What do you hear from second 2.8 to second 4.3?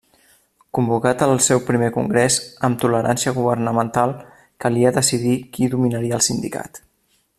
tolerància governamental,